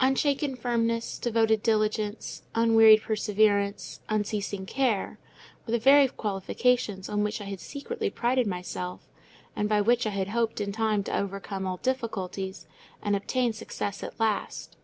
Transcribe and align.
Unshaken 0.00 0.56
firmness, 0.56 1.18
devoted 1.18 1.62
diligence, 1.62 2.40
unwearied 2.54 3.02
perseverance, 3.02 4.00
unceasing 4.08 4.64
care, 4.64 5.18
were 5.66 5.72
the 5.72 5.78
very 5.78 6.08
qualifications 6.08 7.10
on 7.10 7.22
which 7.22 7.42
I 7.42 7.44
had 7.44 7.60
secretly 7.60 8.08
prided 8.08 8.46
myself; 8.46 9.02
and 9.54 9.68
by 9.68 9.82
which 9.82 10.06
I 10.06 10.10
had 10.16 10.28
hoped 10.28 10.62
in 10.62 10.72
time 10.72 11.04
to 11.04 11.18
overcome 11.18 11.66
all 11.66 11.76
difficulties, 11.76 12.66
and 13.02 13.14
obtain 13.14 13.52
success 13.52 14.02
at 14.02 14.18
last. 14.18 14.78